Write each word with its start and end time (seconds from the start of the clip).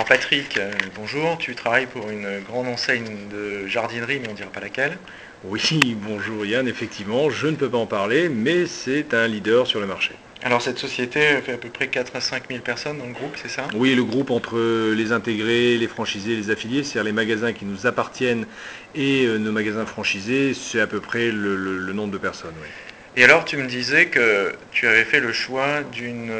Alors 0.00 0.08
Patrick, 0.08 0.56
euh, 0.56 0.72
bonjour, 0.96 1.36
tu 1.36 1.54
travailles 1.54 1.84
pour 1.84 2.08
une 2.08 2.40
grande 2.40 2.68
enseigne 2.68 3.28
de 3.30 3.66
jardinerie, 3.66 4.18
mais 4.18 4.28
on 4.28 4.30
ne 4.30 4.36
dira 4.36 4.48
pas 4.48 4.60
laquelle. 4.60 4.96
Oui, 5.44 5.94
bonjour 5.94 6.46
Yann, 6.46 6.66
effectivement, 6.66 7.28
je 7.28 7.48
ne 7.48 7.56
peux 7.56 7.68
pas 7.68 7.76
en 7.76 7.84
parler, 7.84 8.30
mais 8.30 8.64
c'est 8.64 9.12
un 9.12 9.28
leader 9.28 9.66
sur 9.66 9.78
le 9.78 9.84
marché. 9.86 10.14
Alors 10.42 10.62
cette 10.62 10.78
société 10.78 11.20
fait 11.44 11.52
à 11.52 11.58
peu 11.58 11.68
près 11.68 11.88
4 11.88 12.16
à 12.16 12.22
5 12.22 12.44
000 12.48 12.62
personnes 12.62 12.96
dans 12.96 13.04
le 13.04 13.12
groupe, 13.12 13.36
c'est 13.36 13.50
ça? 13.50 13.68
Oui, 13.74 13.94
le 13.94 14.02
groupe 14.02 14.30
entre 14.30 14.58
les 14.94 15.12
intégrés, 15.12 15.76
les 15.76 15.86
franchisés, 15.86 16.34
les 16.34 16.48
affiliés, 16.48 16.82
c'est-à-dire 16.82 17.04
les 17.04 17.12
magasins 17.12 17.52
qui 17.52 17.66
nous 17.66 17.86
appartiennent 17.86 18.46
et 18.94 19.26
euh, 19.26 19.36
nos 19.36 19.52
magasins 19.52 19.84
franchisés, 19.84 20.54
c'est 20.54 20.80
à 20.80 20.86
peu 20.86 21.00
près 21.00 21.30
le, 21.30 21.56
le 21.56 21.92
nombre 21.92 22.10
de 22.14 22.16
personnes. 22.16 22.54
Oui. 22.62 22.68
Et 23.16 23.24
alors 23.24 23.44
tu 23.44 23.58
me 23.58 23.66
disais 23.66 24.06
que 24.06 24.54
tu 24.70 24.86
avais 24.86 25.04
fait 25.04 25.20
le 25.20 25.34
choix 25.34 25.82
d'une... 25.82 26.32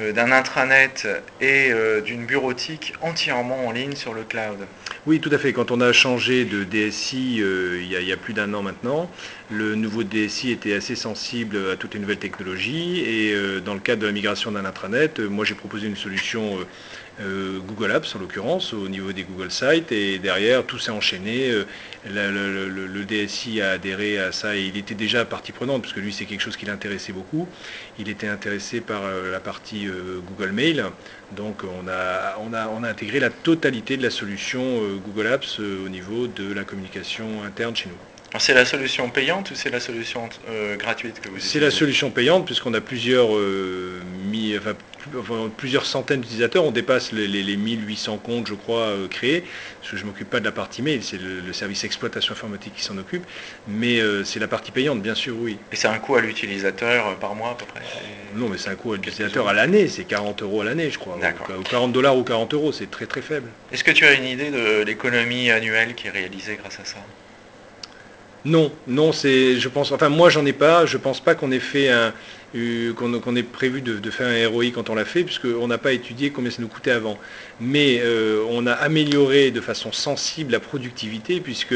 Euh, 0.00 0.12
d'un 0.12 0.30
intranet 0.30 1.08
et 1.40 1.70
euh, 1.72 2.00
d'une 2.00 2.24
bureautique 2.24 2.94
entièrement 3.00 3.66
en 3.66 3.72
ligne 3.72 3.96
sur 3.96 4.14
le 4.14 4.22
cloud. 4.22 4.58
Oui, 5.06 5.20
tout 5.20 5.30
à 5.32 5.38
fait. 5.38 5.52
Quand 5.52 5.70
on 5.70 5.80
a 5.80 5.92
changé 5.92 6.44
de 6.44 6.64
DSI 6.64 7.40
euh, 7.40 7.80
il, 7.82 7.90
y 7.90 8.12
a, 8.12 8.16
plus 8.16 8.34
d'un 8.34 8.52
an 8.54 8.62
maintenant, 8.62 9.10
le 9.50 9.74
nouveau 9.74 10.02
DSI 10.02 10.50
était 10.50 10.74
assez 10.74 10.96
sensible 10.96 11.56
à 11.72 11.76
toutes 11.76 11.94
les 11.94 12.00
nouvelles 12.00 12.18
technologies 12.18 13.00
et 13.00 13.34
dans 13.64 13.74
le 13.74 13.80
cadre 13.80 14.02
de 14.02 14.06
la 14.06 14.12
migration 14.12 14.52
d'un 14.52 14.64
intranet, 14.64 15.20
moi 15.20 15.44
j'ai 15.44 15.54
proposé 15.54 15.86
une 15.86 15.96
solution 15.96 16.58
euh, 17.20 17.58
Google 17.58 17.90
Apps 17.90 18.14
en 18.14 18.20
l'occurrence, 18.20 18.72
au 18.72 18.88
niveau 18.88 19.12
des 19.12 19.24
Google 19.24 19.50
Sites, 19.50 19.90
et 19.90 20.18
derrière 20.18 20.64
tout 20.64 20.78
s'est 20.78 20.92
enchaîné. 20.92 21.50
Euh, 21.50 21.64
le, 22.06 23.04
DSI 23.04 23.60
a 23.60 23.72
adhéré 23.72 24.18
à 24.18 24.32
ça 24.32 24.54
et 24.54 24.62
il 24.62 24.76
était 24.76 24.94
déjà 24.94 25.24
partie 25.24 25.50
prenante, 25.50 25.82
parce 25.82 25.94
que 25.94 26.00
lui 26.00 26.12
c'est 26.12 26.26
quelque 26.26 26.42
chose 26.42 26.56
qui 26.56 26.66
l'intéressait 26.66 27.12
beaucoup. 27.12 27.48
Il 27.98 28.08
était 28.08 28.28
intéressé 28.28 28.80
par 28.80 29.02
euh, 29.04 29.32
la 29.32 29.40
partie 29.40 29.88
Google 30.28 30.52
Mail, 30.52 30.84
donc 31.32 31.62
on 31.64 31.88
a 31.88 32.88
intégré 32.88 33.18
la 33.18 33.30
totalité 33.30 33.96
de 33.96 34.02
la 34.02 34.10
solution 34.10 34.80
Google 35.04 35.26
Apps 35.26 35.58
au 35.58 35.88
niveau 35.88 36.26
de 36.26 36.52
la 36.52 36.64
communication 36.64 37.42
interne 37.44 37.74
chez 37.76 37.88
nous. 37.88 38.38
C'est 38.38 38.54
la 38.54 38.66
solution 38.66 39.08
payante 39.08 39.50
ou 39.50 39.54
c'est 39.54 39.70
la 39.70 39.80
solution 39.80 40.28
gratuite 40.78 41.20
que 41.20 41.30
vous 41.30 41.38
C'est 41.38 41.60
la 41.60 41.70
solution 41.70 42.10
payante 42.10 42.44
puisqu'on 42.44 42.74
a 42.74 42.80
plusieurs, 42.80 43.28
plusieurs 45.56 45.86
centaines 45.86 46.20
d'utilisateurs, 46.20 46.64
on 46.64 46.70
dépasse 46.70 47.12
les, 47.12 47.56
1800 47.56 48.18
comptes, 48.18 48.46
je 48.46 48.54
crois, 48.54 48.82
euh, 48.82 49.08
créés, 49.08 49.44
parce 49.80 49.92
que 49.92 49.96
je 49.96 50.02
ne 50.02 50.08
m'occupe 50.08 50.28
pas 50.28 50.40
de 50.40 50.44
la 50.44 50.52
partie 50.52 50.82
mail, 50.82 51.02
c'est 51.02 51.18
le, 51.18 51.52
service 51.52 51.84
exploitation 51.84 52.32
informatique 52.32 52.74
qui 52.76 52.82
s'en 52.82 52.96
occupe, 52.98 53.24
mais 53.66 54.00
euh, 54.00 54.22
c'est 54.24 54.38
la 54.38 54.48
partie 54.48 54.70
payante, 54.70 55.02
bien 55.02 55.14
sûr, 55.14 55.36
oui. 55.38 55.58
Et 55.72 55.76
c'est 55.76 55.88
un 55.88 55.98
coût 55.98 56.16
à 56.16 56.20
l'utilisateur 56.20 57.08
euh, 57.08 57.14
par 57.14 57.34
mois 57.34 57.50
à 57.50 57.54
peu 57.54 57.64
près? 57.64 57.80
Non, 58.34 58.48
mais 58.48 58.58
c'est 58.58 58.70
un 58.70 58.74
coût 58.74 58.92
à 58.92 58.96
l'utilisateur 58.96 59.48
à 59.48 59.52
l'année, 59.52 59.88
c'est 59.88 60.04
40 60.04 60.42
euros 60.42 60.60
à 60.60 60.64
l'année, 60.64 60.90
je 60.90 60.98
crois, 60.98 61.18
ou 61.58 61.62
40 61.62 61.92
dollars 61.92 62.16
ou 62.16 62.24
40 62.24 62.54
euros, 62.54 62.72
c'est 62.72 62.90
très 62.90 63.06
très 63.06 63.22
faible. 63.22 63.48
Est-ce 63.72 63.84
que 63.84 63.90
tu 63.90 64.04
as 64.04 64.12
une 64.12 64.26
idée 64.26 64.50
de 64.50 64.82
l'économie 64.82 65.50
annuelle 65.50 65.94
qui 65.94 66.06
est 66.06 66.10
réalisée 66.10 66.56
grâce 66.56 66.80
à 66.80 66.84
ça? 66.84 66.98
Non, 68.44 68.70
non, 68.86 69.12
c'est, 69.12 69.58
je 69.58 69.68
pense, 69.68 69.90
enfin 69.92 70.08
moi 70.08 70.30
j'en 70.30 70.46
ai 70.46 70.52
pas, 70.52 70.86
je 70.86 70.96
pense 70.96 71.20
pas 71.20 71.34
qu'on 71.34 71.50
ait 71.50 71.58
fait 71.58 71.88
un, 71.88 72.12
ait 72.54 73.42
prévu 73.42 73.82
de, 73.82 74.10
faire 74.10 74.28
un 74.28 74.48
ROI 74.48 74.66
quand 74.72 74.90
on 74.90 74.94
l'a 74.94 75.04
fait, 75.04 75.24
puisqu'on 75.24 75.66
n'a 75.66 75.78
pas 75.78 75.92
étudié 75.92 76.30
combien 76.30 76.50
ça 76.50 76.62
nous 76.62 76.68
coûtait 76.68 76.92
avant. 76.92 77.18
Mais 77.60 78.00
euh, 78.00 78.44
on 78.50 78.66
a 78.66 78.72
amélioré 78.72 79.50
de 79.50 79.60
façon 79.60 79.92
sensible 79.92 80.52
la 80.52 80.60
productivité, 80.60 81.40
puisque 81.40 81.74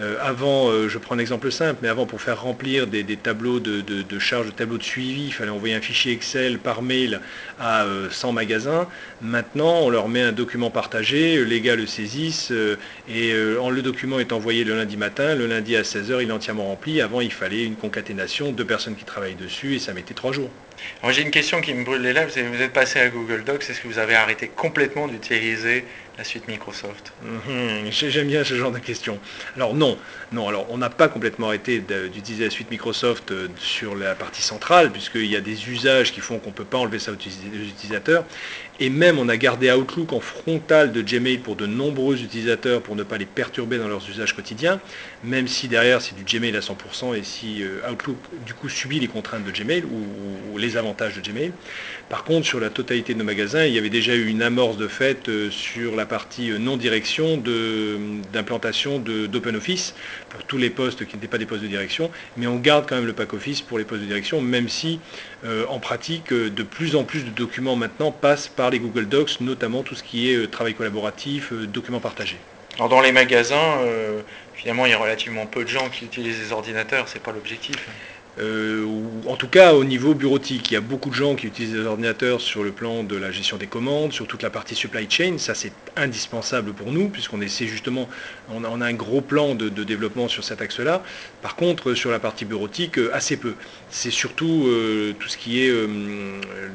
euh, 0.00 0.16
avant, 0.20 0.68
euh, 0.68 0.88
je 0.88 0.98
prends 0.98 1.14
un 1.14 1.18
exemple 1.18 1.52
simple, 1.52 1.78
mais 1.82 1.88
avant 1.88 2.06
pour 2.06 2.20
faire 2.20 2.42
remplir 2.42 2.86
des, 2.86 3.04
tableaux 3.16 3.60
de, 3.60 4.18
charge, 4.18 4.46
de 4.46 4.50
tableaux 4.50 4.78
de 4.78 4.82
suivi, 4.82 5.26
il 5.26 5.32
fallait 5.32 5.50
envoyer 5.50 5.74
un 5.74 5.80
fichier 5.80 6.12
Excel 6.12 6.58
par 6.58 6.82
mail 6.82 7.20
à 7.60 7.86
100 8.10 8.28
euh, 8.28 8.32
magasins. 8.32 8.88
Maintenant, 9.22 9.80
on 9.82 9.90
leur 9.90 10.08
met 10.08 10.22
un 10.22 10.32
document 10.32 10.70
partagé, 10.70 11.44
les 11.44 11.60
gars 11.60 11.76
le 11.76 11.86
saisissent 11.86 12.52
et 13.08 13.32
le 13.32 13.82
document 13.82 14.18
est 14.18 14.32
envoyé 14.32 14.64
le 14.64 14.76
lundi 14.76 14.96
matin, 14.96 15.34
le 15.34 15.46
lundi 15.46 15.76
à 15.76 15.82
16h, 15.82 16.22
il 16.22 16.28
est 16.28 16.32
entièrement 16.32 16.66
rempli. 16.66 17.00
Avant, 17.00 17.20
il 17.20 17.32
fallait 17.32 17.64
une 17.64 17.76
concaténation, 17.76 18.52
deux 18.52 18.64
personnes 18.64 18.96
qui 18.96 19.04
travaillent 19.04 19.34
dessus 19.34 19.76
et 19.76 19.78
ça 19.78 19.92
mettait 19.92 20.14
trois 20.14 20.32
jours. 20.32 20.50
J'ai 21.08 21.22
une 21.22 21.30
question 21.30 21.60
qui 21.60 21.72
me 21.74 21.84
brûle 21.84 22.02
les 22.02 22.12
lèvres, 22.12 22.30
vous 22.30 22.62
êtes 22.62 22.72
passé 22.72 22.98
à 22.98 23.08
Google 23.08 23.44
Docs, 23.44 23.62
est-ce 23.68 23.80
que 23.80 23.88
vous 23.88 23.98
avez 23.98 24.14
arrêté 24.14 24.48
complètement 24.48 25.06
d'utiliser 25.06 25.84
la 26.16 26.24
suite 26.24 26.46
Microsoft 26.48 27.12
mhm, 27.22 27.90
J'aime 27.90 28.28
bien 28.28 28.44
ce 28.44 28.54
genre 28.54 28.70
de 28.70 28.78
questions. 28.78 29.18
Alors 29.56 29.74
non, 29.74 29.98
non, 30.32 30.48
alors 30.48 30.66
on 30.70 30.78
n'a 30.78 30.90
pas 30.90 31.08
complètement 31.08 31.48
arrêté 31.48 31.80
d'utiliser 32.12 32.44
la 32.44 32.50
suite 32.50 32.70
Microsoft 32.70 33.30
euh, 33.30 33.48
sur 33.58 33.96
la 33.96 34.14
partie 34.14 34.42
centrale, 34.42 34.92
puisqu'il 34.92 35.26
y 35.26 35.36
a 35.36 35.40
des 35.40 35.68
usages 35.68 36.12
qui 36.12 36.20
font 36.20 36.38
qu'on 36.38 36.50
ne 36.50 36.54
peut 36.54 36.64
pas 36.64 36.78
enlever 36.78 36.98
ça 36.98 37.12
aux 37.12 37.14
utilisateurs. 37.14 38.24
Et 38.80 38.90
même 38.90 39.20
on 39.20 39.28
a 39.28 39.36
gardé 39.36 39.70
Outlook 39.70 40.12
en 40.12 40.18
frontal 40.18 40.90
de 40.90 41.00
Gmail 41.00 41.38
pour 41.38 41.54
de 41.54 41.64
nombreux 41.64 42.20
utilisateurs 42.20 42.82
pour 42.82 42.96
ne 42.96 43.04
pas 43.04 43.18
les 43.18 43.24
perturber 43.24 43.78
dans 43.78 43.86
leurs 43.86 44.08
usages 44.08 44.34
quotidiens, 44.34 44.80
même 45.22 45.46
si 45.46 45.68
derrière 45.68 46.02
c'est 46.02 46.16
du 46.16 46.24
Gmail 46.24 46.56
à 46.56 46.60
100% 46.60 47.16
et 47.16 47.22
si 47.22 47.62
euh, 47.62 47.88
Outlook 47.88 48.16
du 48.44 48.52
coup 48.52 48.68
subit 48.68 48.98
les 48.98 49.06
contraintes 49.06 49.44
de 49.44 49.52
Gmail 49.52 49.84
ou, 49.84 50.58
les 50.58 50.76
avantages 50.76 51.14
de 51.14 51.20
Gmail. 51.20 51.52
Par 52.08 52.24
contre 52.24 52.46
sur 52.46 52.60
la 52.60 52.70
totalité 52.70 53.12
de 53.12 53.18
nos 53.18 53.24
magasins, 53.24 53.64
il 53.64 53.74
y 53.74 53.78
avait 53.78 53.90
déjà 53.90 54.14
eu 54.14 54.26
une 54.26 54.42
amorce 54.42 54.76
de 54.76 54.88
fait 54.88 55.28
euh, 55.28 55.50
sur 55.50 55.94
la 55.94 56.03
partie 56.06 56.50
euh, 56.50 56.58
non-direction 56.58 57.36
d'implantation 58.32 58.98
d'OpenOffice 58.98 59.94
pour 60.28 60.44
tous 60.44 60.58
les 60.58 60.70
postes 60.70 61.06
qui 61.06 61.16
n'étaient 61.16 61.28
pas 61.28 61.38
des 61.38 61.46
postes 61.46 61.62
de 61.62 61.68
direction, 61.68 62.10
mais 62.36 62.46
on 62.46 62.56
garde 62.56 62.86
quand 62.88 62.96
même 62.96 63.06
le 63.06 63.12
pack 63.12 63.32
Office 63.32 63.62
pour 63.62 63.78
les 63.78 63.84
postes 63.84 64.02
de 64.02 64.06
direction, 64.06 64.40
même 64.40 64.68
si 64.68 65.00
en 65.68 65.78
pratique 65.78 66.32
de 66.32 66.62
plus 66.62 66.96
en 66.96 67.04
plus 67.04 67.24
de 67.24 67.30
documents 67.30 67.76
maintenant 67.76 68.10
passent 68.12 68.48
par 68.48 68.70
les 68.70 68.78
Google 68.78 69.08
Docs, 69.08 69.40
notamment 69.40 69.82
tout 69.82 69.94
ce 69.94 70.02
qui 70.02 70.30
est 70.30 70.36
euh, 70.36 70.48
travail 70.48 70.74
collaboratif, 70.74 71.52
euh, 71.52 71.66
documents 71.66 72.00
partagés. 72.00 72.38
Alors 72.76 72.88
dans 72.88 73.00
les 73.00 73.12
magasins, 73.12 73.78
euh, 73.82 74.20
finalement, 74.54 74.86
il 74.86 74.90
y 74.90 74.94
a 74.94 74.98
relativement 74.98 75.46
peu 75.46 75.62
de 75.62 75.68
gens 75.68 75.88
qui 75.90 76.04
utilisent 76.04 76.40
les 76.40 76.52
ordinateurs, 76.52 77.08
c'est 77.08 77.22
pas 77.22 77.32
l'objectif. 77.32 77.76
Euh, 78.40 78.84
en 79.28 79.36
tout 79.36 79.46
cas 79.46 79.74
au 79.74 79.84
niveau 79.84 80.14
bureautique. 80.14 80.70
Il 80.70 80.74
y 80.74 80.76
a 80.76 80.80
beaucoup 80.80 81.08
de 81.08 81.14
gens 81.14 81.36
qui 81.36 81.46
utilisent 81.46 81.72
des 81.74 81.86
ordinateurs 81.86 82.40
sur 82.40 82.64
le 82.64 82.72
plan 82.72 83.04
de 83.04 83.16
la 83.16 83.30
gestion 83.30 83.56
des 83.56 83.68
commandes, 83.68 84.12
sur 84.12 84.26
toute 84.26 84.42
la 84.42 84.50
partie 84.50 84.74
supply 84.74 85.08
chain. 85.08 85.38
Ça, 85.38 85.54
c'est 85.54 85.72
indispensable 85.96 86.72
pour 86.72 86.90
nous, 86.90 87.08
puisqu'on 87.08 87.40
essaie 87.40 87.66
justement, 87.66 88.08
on 88.50 88.64
a, 88.64 88.86
un 88.86 88.92
gros 88.92 89.20
plan 89.20 89.54
de, 89.54 89.68
développement 89.68 90.28
sur 90.28 90.42
cet 90.42 90.60
axe-là. 90.60 91.02
Par 91.42 91.54
contre, 91.56 91.94
sur 91.94 92.10
la 92.10 92.18
partie 92.18 92.44
bureautique, 92.44 92.98
euh, 92.98 93.14
assez 93.14 93.36
peu. 93.36 93.54
C'est 93.88 94.10
surtout 94.10 94.64
euh, 94.66 95.14
tout 95.18 95.28
ce 95.28 95.36
qui 95.36 95.64
est 95.64 95.72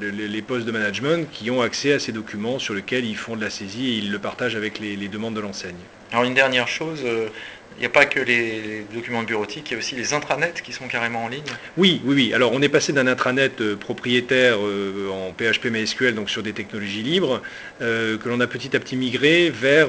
les, 0.01 0.41
postes 0.41 0.65
de 0.65 0.71
management 0.71 1.29
qui 1.31 1.51
ont 1.51 1.61
accès 1.61 1.93
à 1.93 1.99
ces 1.99 2.11
documents 2.13 2.59
sur 2.59 2.73
lesquels 2.73 3.05
ils 3.05 3.17
font 3.17 3.35
de 3.35 3.41
la 3.41 3.49
saisie 3.49 3.87
et 3.87 3.97
ils 3.97 4.11
le 4.11 4.19
partagent 4.19 4.55
avec 4.55 4.79
les, 4.79 4.95
les 4.95 5.09
demandes 5.09 5.35
de 5.35 5.41
l'enseigne. 5.41 5.75
Alors 6.11 6.23
une 6.23 6.33
dernière 6.33 6.67
chose, 6.67 7.03
il 7.79 7.83
n'y 7.83 7.85
a 7.85 7.89
pas 7.89 8.05
que 8.05 8.19
les 8.19 8.85
documents 8.93 9.23
bureautiques, 9.23 9.69
il 9.69 9.73
y 9.73 9.75
a 9.75 9.79
aussi 9.79 9.95
les 9.95 10.13
intranets 10.13 10.51
qui 10.61 10.73
sont 10.73 10.89
carrément 10.89 11.23
en 11.23 11.29
ligne. 11.29 11.45
Oui, 11.77 12.01
oui, 12.03 12.13
oui. 12.13 12.33
Alors 12.33 12.51
on 12.51 12.61
est 12.61 12.67
passé 12.67 12.91
d'un 12.91 13.07
intranet 13.07 13.61
euh, 13.61 13.77
propriétaire 13.77 14.57
euh, 14.59 15.09
en 15.09 15.31
PHP 15.31 15.67
MySQL, 15.67 16.13
donc 16.13 16.29
sur 16.29 16.43
des 16.43 16.51
technologies 16.51 17.03
libres, 17.03 17.41
euh, 17.81 18.17
que 18.17 18.27
l'on 18.27 18.41
a 18.41 18.47
petit 18.47 18.75
à 18.75 18.81
petit 18.81 18.97
migré 18.97 19.49
vers 19.49 19.87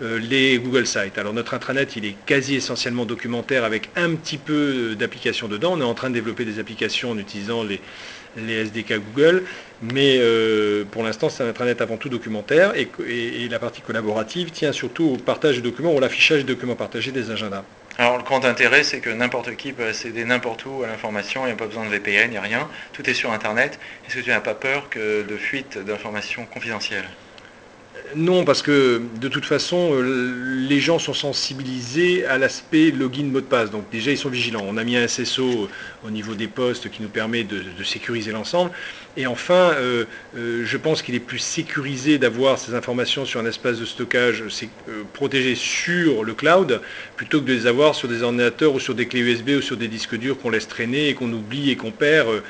les 0.00 0.58
Google 0.58 0.86
Sites. 0.86 1.18
Alors 1.18 1.34
notre 1.34 1.52
intranet, 1.52 1.94
il 1.96 2.06
est 2.06 2.16
quasi 2.24 2.54
essentiellement 2.54 3.04
documentaire 3.04 3.64
avec 3.64 3.90
un 3.96 4.14
petit 4.14 4.38
peu 4.38 4.94
d'applications 4.98 5.46
dedans. 5.46 5.74
On 5.74 5.80
est 5.82 5.84
en 5.84 5.94
train 5.94 6.08
de 6.08 6.14
développer 6.14 6.46
des 6.46 6.58
applications 6.58 7.10
en 7.10 7.18
utilisant 7.18 7.64
les, 7.64 7.82
les 8.36 8.66
SDK 8.66 8.94
Google, 8.98 9.44
mais 9.82 10.16
euh, 10.18 10.84
pour 10.90 11.02
l'instant 11.02 11.28
c'est 11.28 11.42
un 11.42 11.48
intranet 11.48 11.80
avant 11.80 11.96
tout 11.96 12.08
documentaire 12.08 12.72
et, 12.76 12.88
la 13.48 13.58
partie 13.58 13.80
collaborative 13.80 14.50
tient 14.50 14.72
surtout 14.72 15.04
au 15.04 15.16
partage 15.16 15.56
de 15.56 15.60
documents 15.60 15.94
ou 15.94 16.00
l'affichage 16.00 16.44
des 16.44 16.54
documents 16.54 16.74
partagés 16.74 17.12
des 17.12 17.30
agendas. 17.30 17.62
Alors 17.98 18.18
le 18.18 18.22
grand 18.22 18.44
intérêt 18.44 18.82
c'est 18.82 19.00
que 19.00 19.10
n'importe 19.10 19.54
qui 19.56 19.72
peut 19.72 19.86
accéder 19.86 20.24
n'importe 20.24 20.64
où 20.66 20.82
à 20.82 20.88
l'information, 20.88 21.42
il 21.44 21.46
n'y 21.46 21.52
a 21.52 21.56
pas 21.56 21.66
besoin 21.66 21.84
de 21.84 21.90
VPN, 21.90 22.28
il 22.28 22.30
n'y 22.30 22.36
a 22.36 22.42
rien, 22.42 22.68
tout 22.92 23.08
est 23.08 23.14
sur 23.14 23.32
Internet. 23.32 23.78
Est-ce 24.06 24.16
que 24.16 24.20
tu 24.20 24.30
n'as 24.30 24.40
pas 24.40 24.54
peur 24.54 24.88
que 24.90 25.22
de 25.22 25.36
fuite 25.36 25.78
d'informations 25.78 26.44
confidentielles? 26.46 27.08
Non, 28.14 28.44
parce 28.44 28.62
que 28.62 29.02
de 29.20 29.28
toute 29.28 29.44
façon, 29.44 29.90
euh, 29.92 30.64
les 30.68 30.78
gens 30.78 30.98
sont 30.98 31.12
sensibilisés 31.12 32.24
à 32.26 32.38
l'aspect 32.38 32.90
login 32.90 33.24
mot 33.24 33.40
de 33.40 33.46
passe. 33.46 33.70
Donc 33.70 33.90
déjà, 33.90 34.12
ils 34.12 34.18
sont 34.18 34.28
vigilants. 34.28 34.64
On 34.66 34.76
a 34.76 34.84
mis 34.84 34.96
un 34.96 35.08
SSO 35.08 35.68
au 36.04 36.10
niveau 36.10 36.34
des 36.34 36.46
postes 36.46 36.88
qui 36.90 37.02
nous 37.02 37.08
permet 37.08 37.42
de, 37.42 37.62
sécuriser 37.82 38.32
l'ensemble. 38.32 38.70
Et 39.16 39.26
enfin, 39.26 39.72
euh, 39.74 40.04
euh, 40.36 40.62
je 40.64 40.76
pense 40.76 41.02
qu'il 41.02 41.14
est 41.14 41.20
plus 41.20 41.38
sécurisé 41.38 42.18
d'avoir 42.18 42.58
ces 42.58 42.74
informations 42.74 43.24
sur 43.24 43.40
un 43.40 43.46
espace 43.46 43.80
de 43.80 43.84
stockage 43.84 44.44
protégé 45.12 45.54
sur 45.54 46.22
le 46.22 46.34
cloud 46.34 46.80
plutôt 47.16 47.40
que 47.40 47.46
de 47.46 47.52
les 47.52 47.66
avoir 47.66 47.94
sur 47.94 48.08
des 48.08 48.22
ordinateurs 48.22 48.74
ou 48.74 48.80
sur 48.80 48.94
des 48.94 49.06
clés 49.06 49.20
USB 49.20 49.50
ou 49.50 49.62
sur 49.62 49.76
des 49.76 49.88
disques 49.88 50.16
durs 50.16 50.38
qu'on 50.38 50.50
laisse 50.50 50.68
traîner 50.68 51.08
et 51.08 51.14
qu'on 51.14 51.32
oublie 51.32 51.70
et 51.70 51.76
qu'on 51.76 51.92
perd 51.92 52.42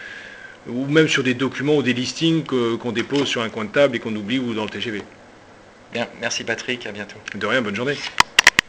ou 0.68 0.86
même 0.86 1.08
sur 1.08 1.22
des 1.22 1.34
documents 1.34 1.76
ou 1.76 1.82
des 1.82 1.92
listings 1.92 2.44
qu'on 2.44 2.92
dépose 2.92 3.26
sur 3.26 3.42
un 3.42 3.48
coin 3.48 3.64
de 3.64 3.70
table 3.70 3.96
et 3.96 3.98
qu'on 4.00 4.14
oublie 4.14 4.38
ou 4.38 4.54
dans 4.54 4.64
le 4.64 4.70
TGV. 4.70 5.02
Bien, 5.92 6.08
merci 6.20 6.44
Patrick, 6.44 6.86
à 6.86 6.92
bientôt. 6.92 7.18
De 7.34 7.46
rien, 7.46 7.62
bonne 7.62 7.76
journée. 7.76 7.96